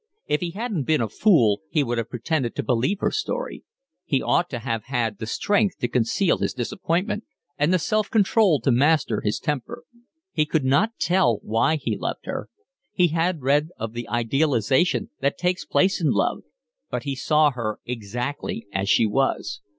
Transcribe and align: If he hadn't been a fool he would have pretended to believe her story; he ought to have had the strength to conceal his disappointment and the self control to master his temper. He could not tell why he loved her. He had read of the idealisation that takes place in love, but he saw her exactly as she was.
If 0.25 0.39
he 0.41 0.49
hadn't 0.49 0.85
been 0.85 1.01
a 1.01 1.07
fool 1.07 1.61
he 1.69 1.83
would 1.83 1.99
have 1.99 2.09
pretended 2.09 2.55
to 2.55 2.63
believe 2.63 3.01
her 3.01 3.11
story; 3.11 3.63
he 4.03 4.19
ought 4.19 4.49
to 4.49 4.57
have 4.57 4.85
had 4.85 5.19
the 5.19 5.27
strength 5.27 5.77
to 5.77 5.87
conceal 5.87 6.39
his 6.39 6.55
disappointment 6.55 7.23
and 7.59 7.71
the 7.71 7.77
self 7.77 8.09
control 8.09 8.59
to 8.61 8.71
master 8.71 9.21
his 9.21 9.37
temper. 9.37 9.83
He 10.31 10.47
could 10.47 10.65
not 10.65 10.97
tell 10.97 11.37
why 11.43 11.75
he 11.75 11.95
loved 11.95 12.25
her. 12.25 12.49
He 12.91 13.09
had 13.09 13.43
read 13.43 13.69
of 13.77 13.93
the 13.93 14.07
idealisation 14.09 15.11
that 15.19 15.37
takes 15.37 15.65
place 15.65 16.01
in 16.01 16.09
love, 16.09 16.39
but 16.89 17.03
he 17.03 17.15
saw 17.15 17.51
her 17.51 17.79
exactly 17.85 18.65
as 18.73 18.89
she 18.89 19.05
was. 19.05 19.61